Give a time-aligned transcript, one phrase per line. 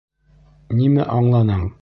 [0.79, 1.69] Нимә аңланың?